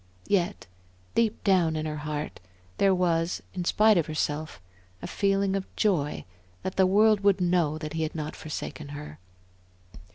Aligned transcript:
Yet 0.27 0.65
deep 1.13 1.43
down 1.43 1.75
in 1.75 1.85
her 1.85 1.97
heart, 1.97 2.39
there 2.79 2.91
was, 2.95 3.43
in 3.53 3.65
spite 3.65 3.99
of 3.99 4.07
herself, 4.07 4.59
a 4.99 5.05
feeling 5.05 5.55
of 5.55 5.67
joy 5.75 6.25
that 6.63 6.75
the 6.75 6.87
world 6.87 7.19
would 7.19 7.39
know 7.39 7.77
that 7.77 7.93
he 7.93 8.01
had 8.01 8.15
not 8.15 8.35
forsaken 8.35 8.87
her. 8.97 9.19